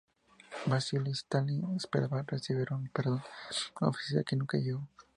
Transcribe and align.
Vasili 0.65 1.11
Stalin 1.13 1.75
esperaba 1.75 2.23
recibir 2.25 2.73
un 2.73 2.87
perdón 2.89 3.21
oficial 3.81 4.25
que 4.25 4.35
nunca 4.35 4.57
llegó. 4.57 4.87